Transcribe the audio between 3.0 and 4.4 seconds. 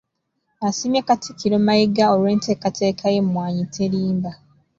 y’Emmwanyi Terimba.